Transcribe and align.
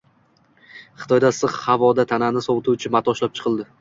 Xitoyda 1.01 1.31
issiq 1.37 1.53
havoda 1.65 2.07
tanani 2.13 2.43
sovituvchi 2.49 2.93
mato 2.97 3.15
ishlab 3.19 3.37
chiqildi 3.39 3.69